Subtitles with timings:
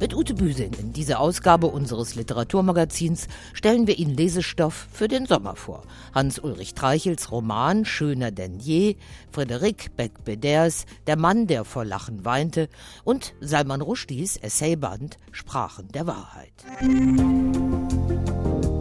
[0.00, 5.56] Mit Ute Büsing in dieser Ausgabe unseres Literaturmagazins stellen wir Ihnen Lesestoff für den Sommer
[5.56, 5.82] vor.
[6.14, 8.96] Hans-Ulrich Treichels Roman Schöner denn je,
[9.30, 12.70] Frederik Beck-Beders Der Mann, der vor Lachen weinte
[13.04, 16.54] und Salman Rushdies Essayband Sprachen der Wahrheit.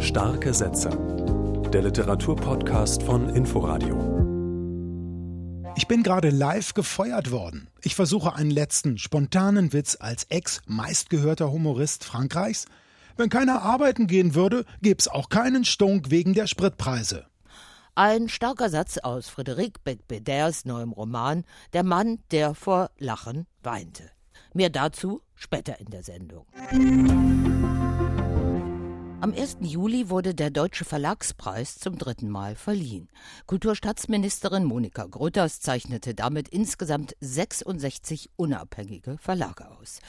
[0.01, 0.89] Starke Sätze.
[1.73, 4.18] Der Literaturpodcast von Inforadio.
[5.79, 7.69] Ich bin gerade live gefeuert worden.
[7.83, 12.65] Ich versuche einen letzten spontanen Witz als ex-meistgehörter Humorist Frankreichs.
[13.15, 17.27] Wenn keiner arbeiten gehen würde, gäb's auch keinen Stunk wegen der Spritpreise.
[17.95, 24.11] Ein starker Satz aus Frédéric Becbeders neuem Roman Der Mann, der vor Lachen weinte.
[24.53, 26.45] Mehr dazu später in der Sendung.
[29.21, 29.57] Am 1.
[29.59, 33.09] Juli wurde der Deutsche Verlagspreis zum dritten Mal verliehen.
[33.47, 39.99] Kulturstaatsministerin Monika Grütters zeichnete damit insgesamt 66 unabhängige Verlage aus.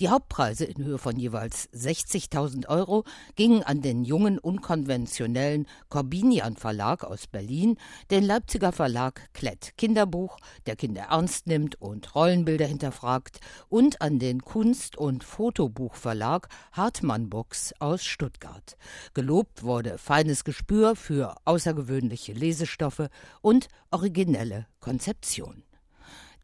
[0.00, 3.04] Die Hauptpreise in Höhe von jeweils 60.000 Euro
[3.36, 7.76] gingen an den jungen, unkonventionellen Corbinian Verlag aus Berlin,
[8.10, 13.38] den Leipziger Verlag Klett Kinderbuch, der Kinder ernst nimmt und Rollenbilder hinterfragt,
[13.68, 18.55] und an den Kunst- und Fotobuchverlag Hartmann Books aus Stuttgart.
[18.56, 18.76] Art.
[19.14, 23.08] Gelobt wurde feines Gespür für außergewöhnliche Lesestoffe
[23.42, 25.62] und originelle Konzeption.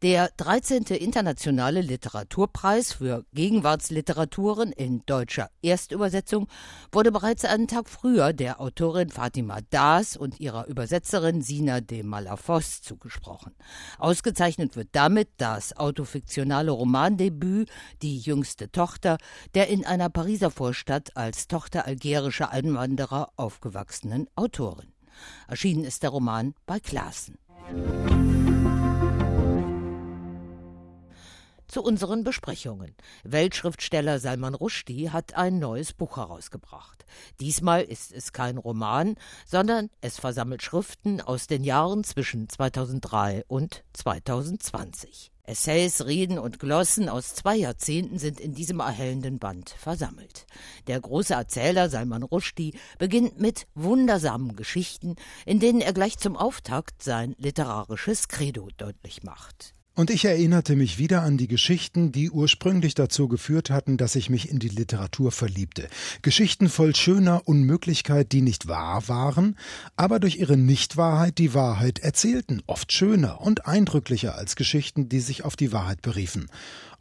[0.03, 0.83] Der 13.
[0.87, 6.49] Internationale Literaturpreis für Gegenwartsliteraturen in deutscher Erstübersetzung
[6.91, 12.81] wurde bereits einen Tag früher der Autorin Fatima Das und ihrer Übersetzerin Sina de Malafos
[12.81, 13.55] zugesprochen.
[13.97, 17.69] Ausgezeichnet wird damit das autofiktionale Romandebüt
[18.01, 19.17] Die jüngste Tochter
[19.55, 24.91] der in einer Pariser Vorstadt als Tochter algerischer Einwanderer aufgewachsenen Autorin.
[25.47, 27.37] Erschienen ist der Roman bei Klaassen.
[31.73, 32.95] Zu unseren Besprechungen.
[33.23, 37.03] Weltschriftsteller Salman Rushdie hat ein neues Buch herausgebracht.
[37.39, 39.15] Diesmal ist es kein Roman,
[39.47, 45.31] sondern es versammelt Schriften aus den Jahren zwischen 2003 und 2020.
[45.45, 50.45] Essays, Reden und Glossen aus zwei Jahrzehnten sind in diesem erhellenden Band versammelt.
[50.85, 55.15] Der große Erzähler Salman Rushdie beginnt mit wundersamen Geschichten,
[55.47, 59.73] in denen er gleich zum Auftakt sein literarisches Credo deutlich macht.
[59.95, 64.27] Und ich erinnerte mich wieder an die Geschichten, die ursprünglich dazu geführt hatten, dass ich
[64.31, 65.87] mich in die Literatur verliebte.
[66.23, 69.55] Geschichten voll schöner Unmöglichkeit, die nicht wahr waren,
[69.95, 75.45] aber durch ihre Nichtwahrheit die Wahrheit erzählten, oft schöner und eindrücklicher als Geschichten, die sich
[75.45, 76.47] auf die Wahrheit beriefen.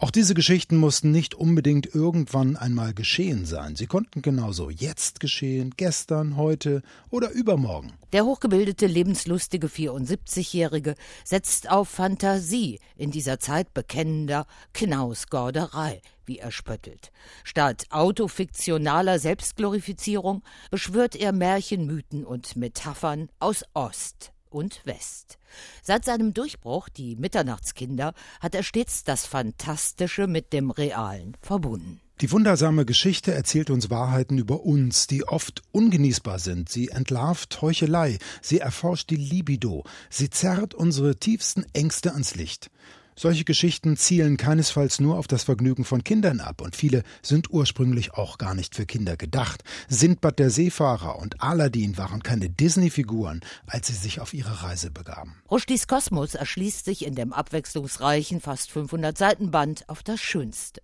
[0.02, 3.76] Auch diese Geschichten mussten nicht unbedingt irgendwann einmal geschehen sein.
[3.76, 7.92] Sie konnten genauso jetzt geschehen, gestern, heute oder übermorgen.
[8.12, 17.12] Der hochgebildete, lebenslustige 74-Jährige setzt auf Fantasie, in dieser Zeit bekennender Knausgorderei, wie er spöttelt.
[17.44, 20.42] Statt autofiktionaler Selbstglorifizierung
[20.72, 25.38] beschwört er Märchenmythen und Metaphern aus Ost und West.
[25.82, 32.00] Seit seinem Durchbruch, die Mitternachtskinder, hat er stets das Fantastische mit dem Realen verbunden.
[32.20, 36.68] Die wundersame Geschichte erzählt uns Wahrheiten über uns, die oft ungenießbar sind.
[36.68, 42.70] Sie entlarvt Heuchelei, sie erforscht die Libido, sie zerrt unsere tiefsten Ängste ans Licht.
[43.15, 48.15] Solche Geschichten zielen keinesfalls nur auf das Vergnügen von Kindern ab und viele sind ursprünglich
[48.15, 49.62] auch gar nicht für Kinder gedacht.
[49.89, 55.37] Sindbad der Seefahrer und Aladdin waren keine Disney-Figuren, als sie sich auf ihre Reise begaben.
[55.50, 60.81] Rushdies Kosmos erschließt sich in dem abwechslungsreichen, fast 500 Seiten Band auf das Schönste.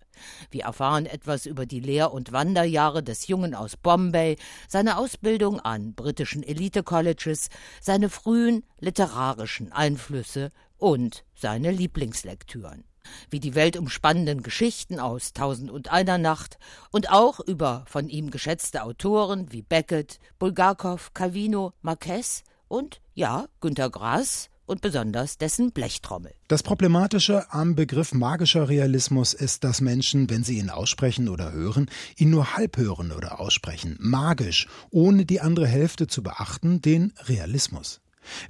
[0.51, 4.35] Wir erfahren etwas über die Lehr- und Wanderjahre des Jungen aus Bombay,
[4.67, 7.49] seine Ausbildung an britischen Elite-Colleges,
[7.81, 12.83] seine frühen literarischen Einflüsse und seine Lieblingslektüren
[13.29, 16.57] wie die weltumspannenden Geschichten aus Tausend und einer Nacht
[16.91, 23.89] und auch über von ihm geschätzte Autoren wie Beckett, Bulgakov, Calvino, Marquez und, ja, Günter
[23.89, 26.33] Grass und besonders dessen Blechtrommel.
[26.47, 31.89] Das Problematische am Begriff magischer Realismus ist, dass Menschen, wenn sie ihn aussprechen oder hören,
[32.17, 37.99] ihn nur halb hören oder aussprechen, magisch, ohne die andere Hälfte zu beachten, den Realismus.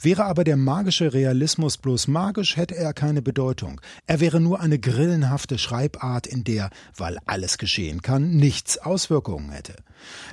[0.02, 3.82] Wäre aber der magische Realismus bloß magisch, hätte er keine Bedeutung.
[4.08, 9.76] Er wäre nur eine grillenhafte Schreibart, in der, weil alles geschehen kann, nichts Auswirkungen hätte.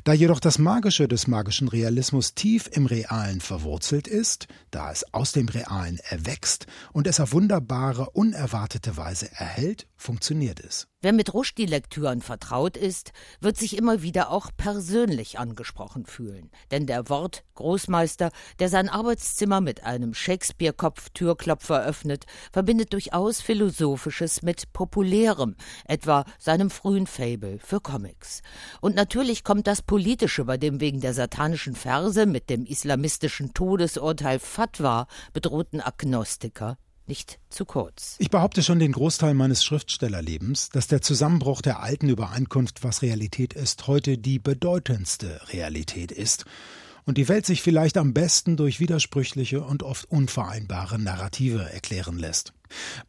[0.04, 5.32] Da jedoch das Magische des magischen Realismus tief im Realen verwurzelt ist, da es aus
[5.32, 10.88] dem Realen erwächst und es auf wunderbare, unerwartete Weise erhält, funktioniert es.
[11.00, 16.50] Wer mit Rushdie-Lektüren vertraut ist, wird sich immer wieder auch persönlich angesprochen fühlen.
[16.70, 24.43] Denn der Wort Großmeister, der sein Arbeitszimmer mit einem Shakespeare-Kopf Türklopfer öffnet, verbindet durchaus Philosophisches
[24.43, 25.54] mit Populärem,
[25.84, 28.42] etwa seinem frühen Fable für Comics.
[28.81, 34.38] Und natürlich kommt das Politische bei dem wegen der satanischen Verse mit dem islamistischen Todesurteil
[34.38, 38.16] Fatwa bedrohten Agnostiker nicht zu kurz.
[38.18, 43.54] Ich behaupte schon den Großteil meines Schriftstellerlebens, dass der Zusammenbruch der alten Übereinkunft, was Realität
[43.54, 46.44] ist, heute die bedeutendste Realität ist
[47.06, 52.52] und die Welt sich vielleicht am besten durch widersprüchliche und oft unvereinbare Narrative erklären lässt.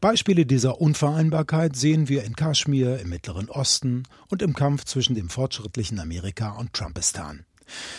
[0.00, 5.28] Beispiele dieser Unvereinbarkeit sehen wir in Kaschmir, im Mittleren Osten und im Kampf zwischen dem
[5.28, 7.44] fortschrittlichen Amerika und Trumpistan.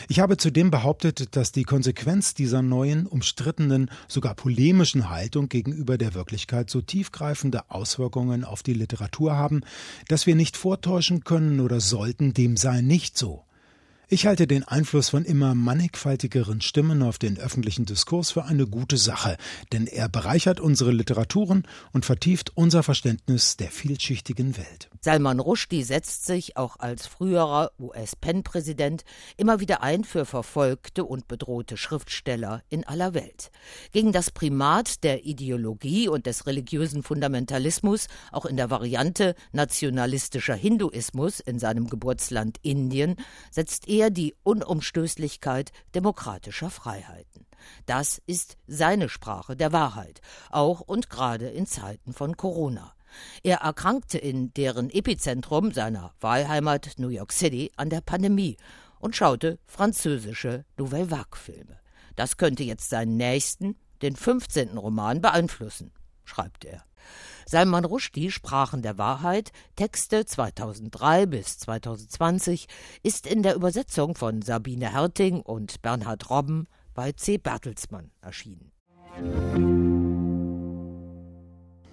[0.07, 6.13] Ich habe zudem behauptet, dass die Konsequenz dieser neuen, umstrittenen, sogar polemischen Haltung gegenüber der
[6.13, 9.61] Wirklichkeit so tiefgreifende Auswirkungen auf die Literatur haben,
[10.07, 13.43] dass wir nicht vortäuschen können oder sollten, dem sei nicht so.
[14.11, 18.97] Ich halte den Einfluss von immer mannigfaltigeren Stimmen auf den öffentlichen Diskurs für eine gute
[18.97, 19.37] Sache,
[19.71, 24.89] denn er bereichert unsere Literaturen und vertieft unser Verständnis der vielschichtigen Welt.
[25.01, 29.03] Salman Rushdie setzt sich auch als früherer US-Penn-Präsident
[29.37, 33.51] immer wieder ein für verfolgte und bedrohte Schriftsteller in aller Welt.
[33.91, 41.39] Gegen das Primat der Ideologie und des religiösen Fundamentalismus, auch in der Variante nationalistischer Hinduismus
[41.39, 43.15] in seinem Geburtsland Indien,
[43.51, 47.45] setzt er er die Unumstößlichkeit demokratischer Freiheiten.
[47.85, 52.93] Das ist seine Sprache der Wahrheit, auch und gerade in Zeiten von Corona.
[53.43, 58.57] Er erkrankte in deren Epizentrum seiner Wahlheimat New York City an der Pandemie
[58.99, 61.79] und schaute französische Nouvelle Vague-Filme.
[62.15, 64.77] Das könnte jetzt seinen nächsten, den 15.
[64.77, 65.91] Roman beeinflussen,
[66.23, 66.88] schreibt er.
[67.51, 72.67] Salman Rushdie Sprachen der Wahrheit, Texte 2003 bis 2020,
[73.01, 77.39] ist in der Übersetzung von Sabine Herting und Bernhard Robben bei C.
[77.39, 78.71] Bertelsmann erschienen.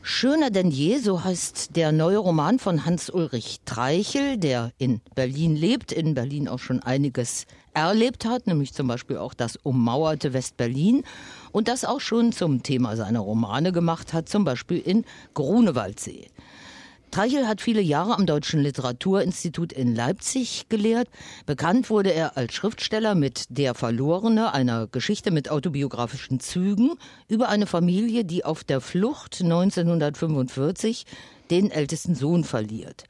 [0.09, 5.91] Schöner denn je, so heißt der neue Roman von Hans-Ulrich Treichel, der in Berlin lebt,
[5.91, 7.45] in Berlin auch schon einiges
[7.75, 11.03] erlebt hat, nämlich zum Beispiel auch das ummauerte West-Berlin
[11.51, 15.05] und das auch schon zum Thema seiner Romane gemacht hat, zum Beispiel in
[15.35, 16.29] Grunewaldsee.
[17.17, 21.09] Treichel hat viele Jahre am Deutschen Literaturinstitut in Leipzig gelehrt.
[21.47, 26.91] Bekannt wurde er als Schriftsteller mit Der Verlorene, einer Geschichte mit autobiografischen Zügen
[27.27, 31.07] über eine Familie, die auf der Flucht 1945
[31.51, 33.05] den ältesten Sohn verliert.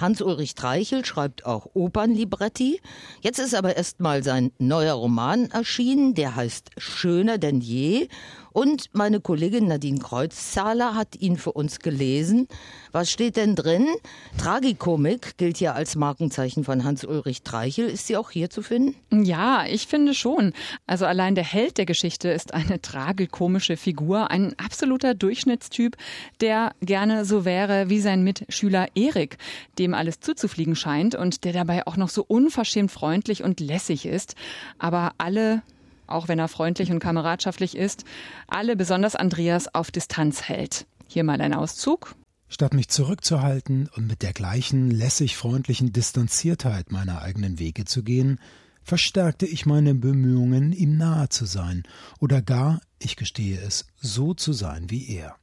[0.00, 2.80] Hans-Ulrich Treichel schreibt auch Opernlibretti.
[3.20, 8.08] Jetzt ist aber erstmal sein neuer Roman erschienen, der heißt Schöner denn je
[8.54, 12.46] und meine Kollegin Nadine Kreuzzahler hat ihn für uns gelesen.
[12.92, 13.88] Was steht denn drin?
[14.38, 17.88] Tragikomik gilt ja als Markenzeichen von Hans-Ulrich Treichel.
[17.88, 19.24] Ist sie auch hier zu finden?
[19.24, 20.52] Ja, ich finde schon.
[20.86, 25.96] Also allein der Held der Geschichte ist eine tragikomische Figur, ein absoluter Durchschnittstyp,
[26.40, 29.36] der gerne so wäre wie sein Mitschüler Erik,
[29.80, 34.36] dem alles zuzufliegen scheint und der dabei auch noch so unverschämt freundlich und lässig ist.
[34.78, 35.62] Aber alle
[36.06, 38.04] auch wenn er freundlich und kameradschaftlich ist,
[38.46, 40.86] alle, besonders Andreas, auf Distanz hält.
[41.06, 42.14] Hier mal ein Auszug.
[42.48, 48.38] Statt mich zurückzuhalten und mit der gleichen lässig freundlichen Distanziertheit meiner eigenen Wege zu gehen,
[48.82, 51.84] verstärkte ich meine Bemühungen, ihm nahe zu sein
[52.20, 55.36] oder gar, ich gestehe es, so zu sein wie er.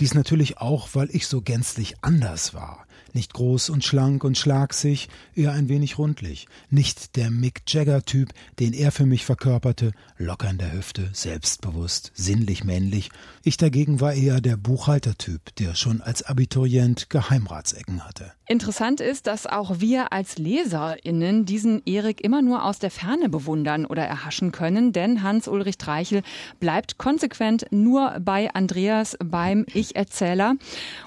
[0.00, 2.86] Dies natürlich auch, weil ich so gänzlich anders war.
[3.14, 6.48] Nicht groß und schlank und schlagsig, eher ein wenig rundlich.
[6.68, 12.64] Nicht der Mick Jagger-Typ, den er für mich verkörperte, locker in der Hüfte, selbstbewusst, sinnlich
[12.64, 13.10] männlich.
[13.44, 18.32] Ich dagegen war eher der Buchhaltertyp, der schon als Abiturient Geheimratsecken hatte.
[18.46, 23.86] Interessant ist, dass auch wir als LeserInnen diesen Erik immer nur aus der Ferne bewundern
[23.86, 26.22] oder erhaschen können, denn Hans-Ulrich Treichel
[26.60, 29.16] bleibt konsequent nur bei Andreas,
[29.54, 30.54] beim Ich-Erzähler.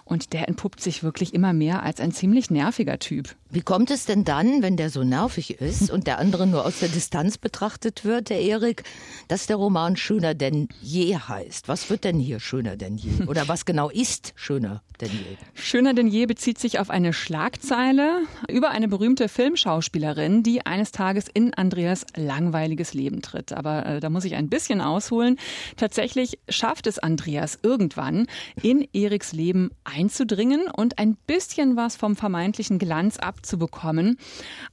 [0.08, 3.36] Und der entpuppt sich wirklich immer mehr als ein ziemlich nerviger Typ.
[3.50, 6.80] Wie kommt es denn dann, wenn der so nervig ist und der andere nur aus
[6.80, 8.84] der Distanz betrachtet wird, der Erik,
[9.28, 11.68] dass der Roman Schöner denn je heißt?
[11.68, 13.26] Was wird denn hier Schöner denn je?
[13.28, 15.38] Oder was genau ist Schöner denn je?
[15.54, 21.28] Schöner denn je bezieht sich auf eine Schlagzeile über eine berühmte Filmschauspielerin, die eines Tages
[21.34, 23.54] in Andreas langweiliges Leben tritt.
[23.54, 25.38] Aber äh, da muss ich ein bisschen ausholen.
[25.78, 28.28] Tatsächlich schafft es Andreas irgendwann,
[28.62, 34.18] in Eriks Leben einzudringen und ein bisschen was vom vermeintlichen Glanz ab abzubekommen.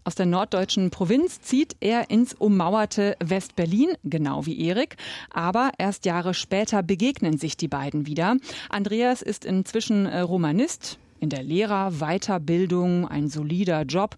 [0.05, 4.97] Aus der norddeutschen Provinz zieht er ins ummauerte West-Berlin, genau wie Erik.
[5.31, 8.37] Aber erst Jahre später begegnen sich die beiden wieder.
[8.71, 14.17] Andreas ist inzwischen äh, Romanist, in der Lehrer, Weiterbildung, ein solider Job.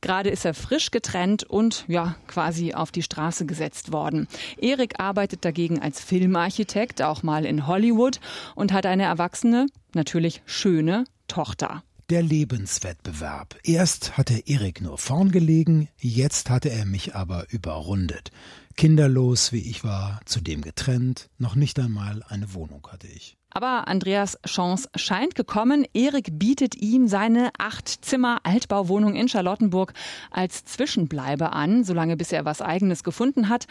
[0.00, 4.28] Gerade ist er frisch getrennt und ja, quasi auf die Straße gesetzt worden.
[4.56, 8.20] Erik arbeitet dagegen als Filmarchitekt, auch mal in Hollywood
[8.54, 13.56] und hat eine erwachsene, natürlich schöne Tochter der Lebenswettbewerb.
[13.64, 18.30] Erst hatte Erik nur vorn gelegen, jetzt hatte er mich aber überrundet.
[18.76, 23.36] Kinderlos wie ich war, zudem getrennt, noch nicht einmal eine Wohnung hatte ich.
[23.50, 25.86] Aber Andreas Chance scheint gekommen.
[25.94, 29.94] Erik bietet ihm seine Acht-Zimmer-Altbauwohnung in Charlottenburg
[30.32, 33.66] als Zwischenbleibe an, solange bis er was Eigenes gefunden hat.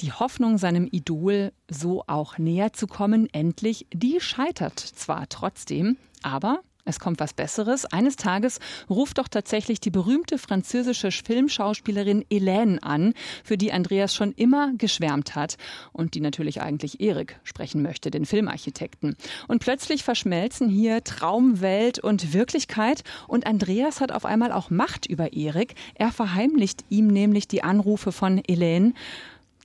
[0.00, 6.60] Die Hoffnung, seinem Idol so auch näher zu kommen, endlich, die scheitert zwar trotzdem, aber
[6.88, 7.84] es kommt was Besseres.
[7.84, 13.12] Eines Tages ruft doch tatsächlich die berühmte französische Filmschauspielerin Hélène an,
[13.44, 15.56] für die Andreas schon immer geschwärmt hat
[15.92, 19.16] und die natürlich eigentlich Erik sprechen möchte, den Filmarchitekten.
[19.48, 25.34] Und plötzlich verschmelzen hier Traumwelt und Wirklichkeit und Andreas hat auf einmal auch Macht über
[25.34, 25.74] Erik.
[25.94, 28.94] Er verheimlicht ihm nämlich die Anrufe von Hélène,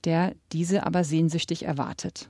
[0.04, 2.28] der diese aber sehnsüchtig erwartet.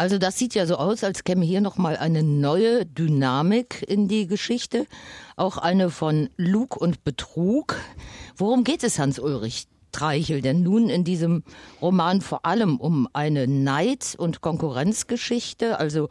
[0.00, 4.26] Also das sieht ja so aus, als käme hier nochmal eine neue Dynamik in die
[4.26, 4.86] Geschichte.
[5.36, 7.76] Auch eine von Lug und Betrug.
[8.34, 10.40] Worum geht es, Hans-Ulrich Treichel?
[10.40, 11.42] Denn nun in diesem
[11.82, 15.78] Roman vor allem um eine Neid- und Konkurrenzgeschichte.
[15.78, 16.08] Also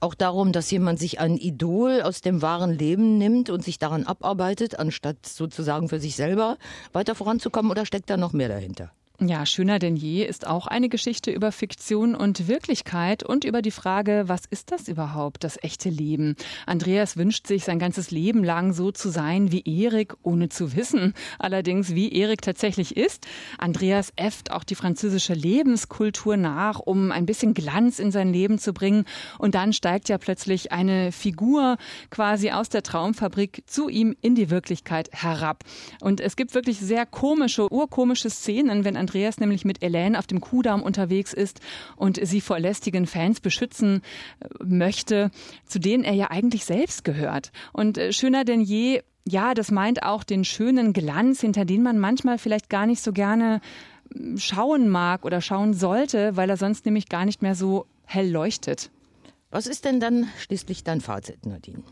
[0.00, 4.04] auch darum, dass jemand sich ein Idol aus dem wahren Leben nimmt und sich daran
[4.04, 6.58] abarbeitet, anstatt sozusagen für sich selber
[6.92, 7.70] weiter voranzukommen.
[7.70, 8.92] Oder steckt da noch mehr dahinter?
[9.22, 13.70] Ja, schöner denn je ist auch eine Geschichte über Fiktion und Wirklichkeit und über die
[13.70, 16.36] Frage, was ist das überhaupt, das echte Leben?
[16.64, 21.12] Andreas wünscht sich sein ganzes Leben lang so zu sein wie Erik, ohne zu wissen
[21.38, 23.26] allerdings, wie Erik tatsächlich ist.
[23.58, 28.72] Andreas äfft auch die französische Lebenskultur nach, um ein bisschen Glanz in sein Leben zu
[28.72, 29.04] bringen.
[29.38, 31.76] Und dann steigt ja plötzlich eine Figur
[32.08, 35.64] quasi aus der Traumfabrik zu ihm in die Wirklichkeit herab.
[36.00, 38.96] Und es gibt wirklich sehr komische, urkomische Szenen, wenn
[39.40, 41.60] nämlich mit Elaine auf dem Kudamm unterwegs ist
[41.96, 44.02] und sie vor lästigen Fans beschützen
[44.40, 45.30] äh, möchte,
[45.64, 47.52] zu denen er ja eigentlich selbst gehört.
[47.72, 51.98] Und äh, schöner denn je, ja, das meint auch den schönen Glanz, hinter den man
[51.98, 53.60] manchmal vielleicht gar nicht so gerne
[54.14, 58.30] hm, schauen mag oder schauen sollte, weil er sonst nämlich gar nicht mehr so hell
[58.30, 58.90] leuchtet.
[59.52, 61.82] Was ist denn dann schließlich dein Fazit, Nadine?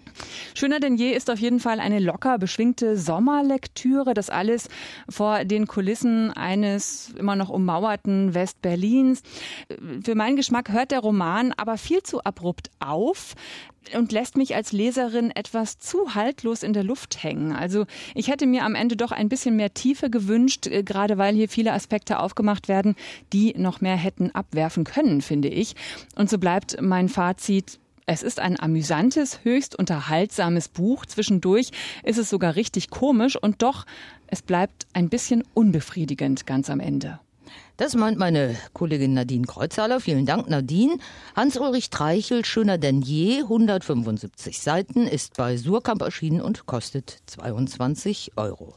[0.55, 4.15] Schöner denn je ist auf jeden Fall eine locker beschwingte Sommerlektüre.
[4.15, 4.69] Das alles
[5.09, 9.23] vor den Kulissen eines immer noch ummauerten Westberlins.
[10.05, 13.35] Für meinen Geschmack hört der Roman aber viel zu abrupt auf
[13.95, 17.53] und lässt mich als Leserin etwas zu haltlos in der Luft hängen.
[17.53, 21.35] Also ich hätte mir am Ende doch ein bisschen mehr Tiefe gewünscht, äh, gerade weil
[21.35, 22.97] hier viele Aspekte aufgemacht werden,
[23.33, 25.75] die noch mehr hätten abwerfen können, finde ich.
[26.17, 31.05] Und so bleibt mein Fazit, es ist ein amüsantes, höchst unterhaltsames Buch.
[31.05, 31.71] Zwischendurch
[32.05, 33.85] ist es sogar richtig komisch und doch,
[34.27, 37.21] es bleibt ein bisschen unbefriedigend ganz am Ende.
[37.77, 40.01] Das meint meine Kollegin Nadine Kreuzhaler.
[40.01, 40.99] Vielen Dank, Nadine.
[41.37, 48.75] Hans-Ulrich Treichel, schöner denn je, 175 Seiten, ist bei Surkamp erschienen und kostet 22 Euro.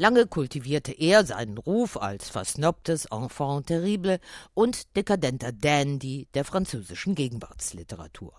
[0.00, 4.18] Lange kultivierte er seinen Ruf als versnobtes Enfant terrible
[4.54, 8.32] und dekadenter Dandy der französischen Gegenwartsliteratur.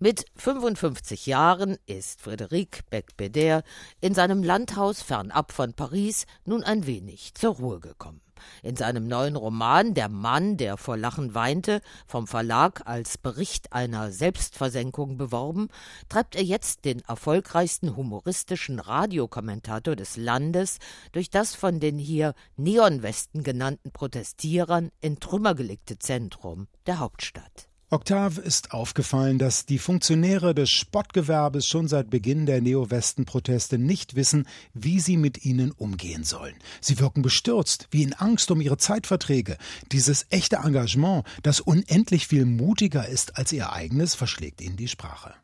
[0.00, 3.62] Mit 55 Jahren ist Frédéric Becbédère
[4.00, 8.20] in seinem Landhaus fernab von Paris nun ein wenig zur Ruhe gekommen.
[8.62, 14.10] In seinem neuen Roman Der Mann, der vor Lachen weinte, vom Verlag als Bericht einer
[14.10, 15.68] Selbstversenkung beworben,
[16.08, 20.78] treibt er jetzt den erfolgreichsten humoristischen Radiokommentator des Landes
[21.12, 27.68] durch das von den hier Neonwesten genannten Protestierern in Trümmer gelegte Zentrum der Hauptstadt.
[27.90, 34.48] Octave ist aufgefallen, dass die Funktionäre des Spottgewerbes schon seit Beginn der Neo-Westen-Proteste nicht wissen,
[34.72, 36.54] wie sie mit ihnen umgehen sollen.
[36.80, 39.58] Sie wirken bestürzt, wie in Angst um ihre Zeitverträge.
[39.92, 45.34] Dieses echte Engagement, das unendlich viel mutiger ist als ihr eigenes, verschlägt ihnen die Sprache.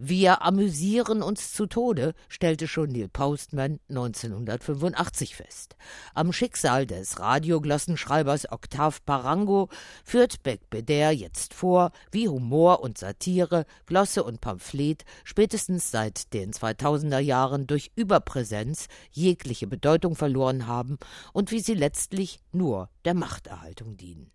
[0.00, 5.74] Wir amüsieren uns zu Tode, stellte schon Neil Postman 1985 fest.
[6.14, 9.68] Am Schicksal des Radioglossenschreibers Octave Parango
[10.04, 16.52] führt Beck Beder jetzt vor, wie Humor und Satire, Glosse und Pamphlet spätestens seit den
[16.52, 20.98] 2000er Jahren durch Überpräsenz jegliche Bedeutung verloren haben
[21.32, 24.30] und wie sie letztlich nur der Machterhaltung dienen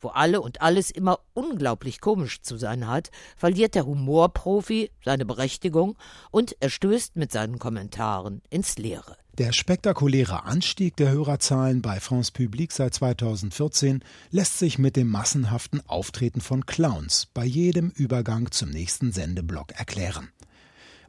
[0.00, 5.96] wo alle und alles immer unglaublich komisch zu sein hat, verliert der Humorprofi seine Berechtigung
[6.30, 9.16] und er stößt mit seinen Kommentaren ins Leere.
[9.38, 15.86] Der spektakuläre Anstieg der Hörerzahlen bei France Publique seit 2014 lässt sich mit dem massenhaften
[15.86, 20.30] Auftreten von Clowns bei jedem Übergang zum nächsten Sendeblock erklären.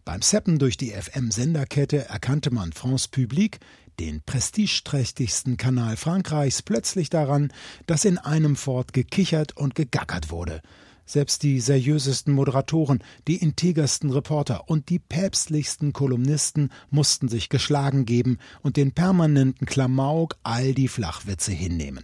[0.07, 3.59] Beim Seppen durch die FM-Senderkette erkannte man France Publique,
[3.99, 7.51] den prestigeträchtigsten Kanal Frankreichs, plötzlich daran,
[7.87, 10.61] dass in einem Fort gekichert und gegackert wurde–
[11.09, 18.39] selbst die seriösesten Moderatoren, die integersten Reporter und die päpstlichsten Kolumnisten mussten sich geschlagen geben
[18.61, 22.03] und den permanenten Klamauk all die Flachwitze hinnehmen.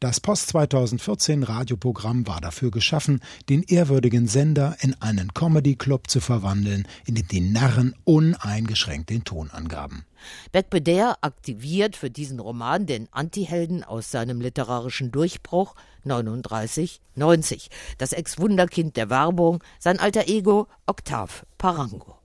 [0.00, 6.86] Das Post 2014 Radioprogramm war dafür geschaffen, den ehrwürdigen Sender in einen Comedy-Club zu verwandeln,
[7.04, 10.04] in dem die Narren uneingeschränkt den Ton angaben.
[10.52, 15.74] Becbeder aktiviert für diesen Roman den Antihelden aus seinem literarischen Durchbruch
[16.04, 22.17] 3990, das Ex-Wunderkind der Werbung, sein alter Ego Octave Parango.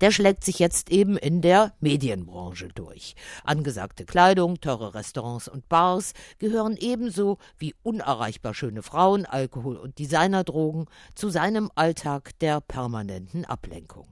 [0.00, 3.14] Der schlägt sich jetzt eben in der Medienbranche durch.
[3.44, 10.86] Angesagte Kleidung, teure Restaurants und Bars gehören ebenso wie unerreichbar schöne Frauen, Alkohol und Designerdrogen
[11.14, 14.06] zu seinem Alltag der permanenten Ablenkung.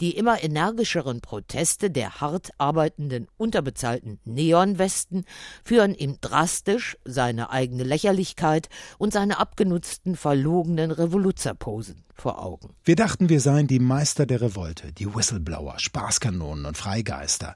[0.00, 5.24] Die immer energischeren Proteste der hart arbeitenden, unterbezahlten Neonwesten
[5.64, 12.70] führen ihm drastisch seine eigene Lächerlichkeit und seine abgenutzten, verlogenen Revoluzerposen vor Augen.
[12.84, 17.54] Wir dachten, wir seien die Meister der Revolte, die Whistleblower, Spaßkanonen und Freigeister.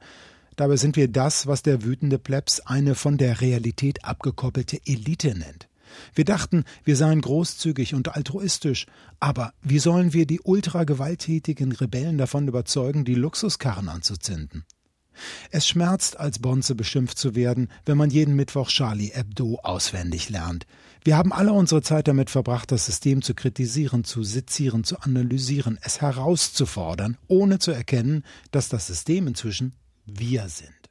[0.57, 5.69] Dabei sind wir das, was der wütende Plebs eine von der Realität abgekoppelte Elite nennt.
[6.15, 8.87] Wir dachten, wir seien großzügig und altruistisch,
[9.21, 14.65] aber wie sollen wir die ultragewalttätigen Rebellen davon überzeugen, die Luxuskarren anzuzünden?
[15.51, 20.67] Es schmerzt, als Bonze beschimpft zu werden, wenn man jeden Mittwoch Charlie Hebdo auswendig lernt.
[21.05, 25.79] Wir haben alle unsere Zeit damit verbracht, das System zu kritisieren, zu sezieren, zu analysieren,
[25.83, 29.75] es herauszufordern, ohne zu erkennen, dass das System inzwischen
[30.07, 30.82] wir sind.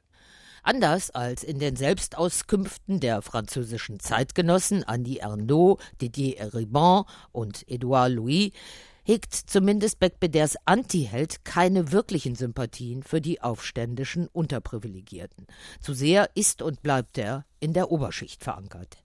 [0.62, 8.52] Anders als in den Selbstauskünften der französischen Zeitgenossen Andy Ernaux, Didier Ribon und Edouard Louis
[9.04, 15.46] hegt zumindest Becbeders Antiheld keine wirklichen Sympathien für die aufständischen Unterprivilegierten.
[15.80, 18.98] Zu sehr ist und bleibt er in der Oberschicht verankert.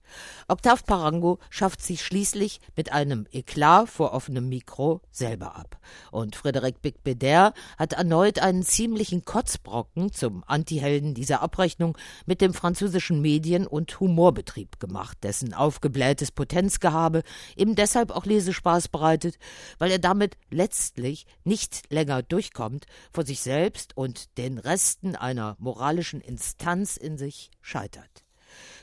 [0.48, 5.78] Octave Parango schafft sich schließlich mit einem Eklat vor offenem Mikro selber ab.
[6.10, 13.20] Und Frédéric Bicbeder hat erneut einen ziemlichen Kotzbrocken zum Antihelden dieser Abrechnung mit dem französischen
[13.20, 17.22] Medien- und Humorbetrieb gemacht, dessen aufgeblähtes Potenzgehabe
[17.54, 19.38] ihm deshalb auch Lesespaß bereitet,
[19.78, 26.20] weil er damit letztlich nicht länger durchkommt, vor sich selbst und den Resten einer moralischen
[26.20, 28.27] Instanz in sich scheitert.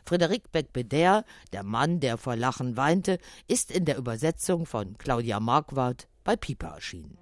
[0.06, 6.08] Frédéric Becbeder, der Mann, der vor Lachen weinte, ist in der Übersetzung von Claudia Marquardt
[6.24, 7.18] bei Piper erschienen.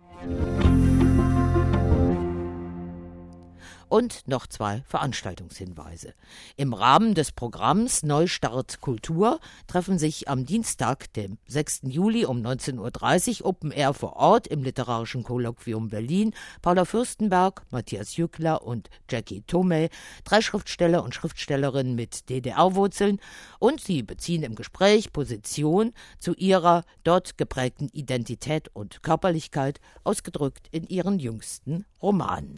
[3.93, 6.15] Und noch zwei Veranstaltungshinweise.
[6.56, 11.82] Im Rahmen des Programms Neustart Kultur treffen sich am Dienstag, dem 6.
[11.84, 18.17] Juli um 19.30 Uhr Open Air vor Ort im Literarischen Kolloquium Berlin Paula Fürstenberg, Matthias
[18.17, 19.91] Jückler und Jackie Tomei,
[20.23, 23.19] drei Schriftsteller und Schriftstellerinnen mit DDR-Wurzeln
[23.60, 30.88] und sie beziehen im Gespräch Position zu ihrer dort geprägten Identität und Körperlichkeit, ausgedrückt in
[30.88, 32.58] ihren jüngsten Romanen.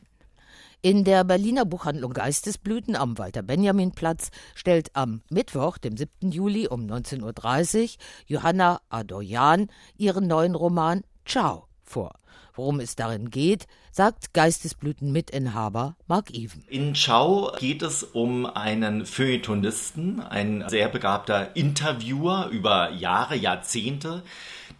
[0.85, 6.29] In der Berliner Buchhandlung Geistesblüten am Walter-Benjamin-Platz stellt am Mittwoch, dem 7.
[6.29, 7.89] Juli um 19.30 Uhr
[8.27, 12.13] Johanna Adoyan ihren neuen Roman Ciao vor.
[12.53, 16.63] Worum es darin geht, sagt Geistesblüten-Mitinhaber Mark Even.
[16.67, 24.21] In Ciao geht es um einen Feuilletonisten, ein sehr begabter Interviewer über Jahre, Jahrzehnte,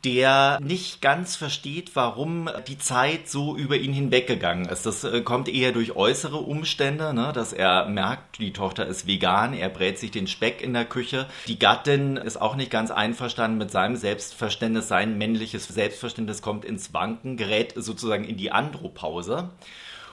[0.05, 4.85] der nicht ganz versteht, warum die Zeit so über ihn hinweggegangen ist.
[4.85, 9.53] Das äh, kommt eher durch äußere Umstände, ne, dass er merkt, die Tochter ist vegan,
[9.53, 11.25] er brät sich den Speck in der Küche.
[11.47, 16.93] Die Gattin ist auch nicht ganz einverstanden mit seinem Selbstverständnis, sein männliches Selbstverständnis kommt ins
[16.93, 19.49] Wanken, gerät sozusagen in die Andropause.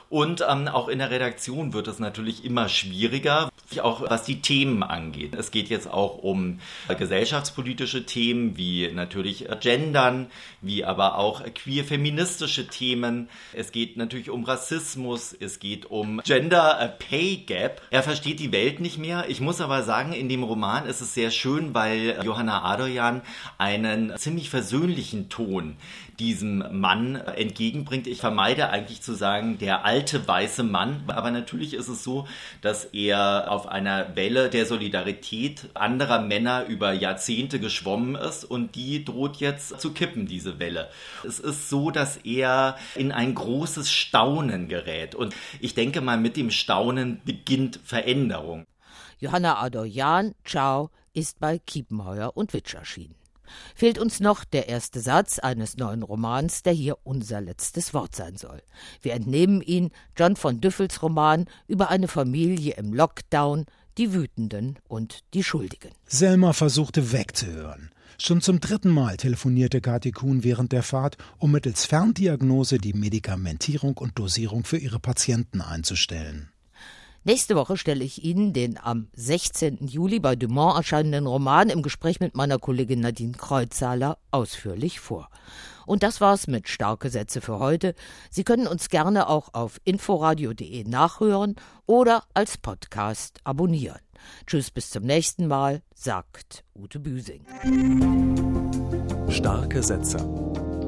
[0.09, 3.49] Und ähm, auch in der Redaktion wird es natürlich immer schwieriger,
[3.81, 5.35] auch was die Themen angeht.
[5.35, 6.61] Es geht jetzt auch um
[6.99, 10.27] gesellschaftspolitische Themen wie natürlich Gendern,
[10.61, 13.29] wie aber auch queer-feministische Themen.
[13.53, 17.83] Es geht natürlich um Rassismus, es geht um Gender Pay Gap.
[17.91, 19.25] Er versteht die Welt nicht mehr.
[19.29, 23.23] Ich muss aber sagen, in dem Roman ist es sehr schön, weil Johanna Adoyan
[23.59, 25.77] einen ziemlich versöhnlichen Ton
[26.19, 28.07] diesem Mann entgegenbringt.
[28.07, 32.27] Ich vermeide eigentlich zu sagen, der alte weiße Mann, aber natürlich ist es so,
[32.61, 39.05] dass er auf einer Welle der Solidarität anderer Männer über Jahrzehnte geschwommen ist und die
[39.05, 40.89] droht jetzt zu kippen, diese Welle.
[41.27, 46.37] Es ist so, dass er in ein großes Staunen gerät und ich denke mal, mit
[46.37, 48.67] dem Staunen beginnt Veränderung.
[49.19, 53.15] Johanna Adoyan, ciao, ist bei Kiepenheuer und Witsch erschienen.
[53.75, 58.37] Fehlt uns noch der erste Satz eines neuen Romans, der hier unser letztes Wort sein
[58.37, 58.63] soll.
[59.01, 63.67] Wir entnehmen ihn John von Düffels Roman über eine Familie im Lockdown,
[63.99, 65.91] die Wütenden und die Schuldigen.
[66.07, 67.91] Selma versuchte wegzuhören.
[68.19, 73.99] Schon zum dritten Mal telefonierte Kati Kuhn während der Fahrt, um mittels Ferndiagnose die Medikamentierung
[73.99, 76.52] und Dosierung für ihre Patienten einzustellen.
[77.25, 79.87] Nächste Woche stelle ich Ihnen den am 16.
[79.87, 85.29] Juli bei Dumont erscheinenden Roman im Gespräch mit meiner Kollegin Nadine Kreuzhaler ausführlich vor.
[85.87, 87.95] Und das war's mit Starke Sätze für heute.
[88.31, 91.55] Sie können uns gerne auch auf inforadio.de nachhören
[91.87, 94.01] oder als Podcast abonnieren.
[94.47, 97.45] Tschüss, bis zum nächsten Mal, sagt Ute Büsing.
[99.29, 100.19] Starke Sätze.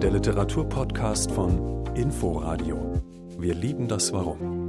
[0.02, 3.00] Der Literaturpodcast von Inforadio.
[3.38, 4.63] Wir lieben das Warum.